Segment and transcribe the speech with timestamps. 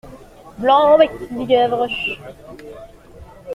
[0.57, 1.11] Blanc-bec!
[1.29, 2.17] dit Gavroche.